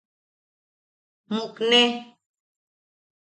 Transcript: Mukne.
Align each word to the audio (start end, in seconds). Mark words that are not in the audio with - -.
Mukne. 1.35 1.83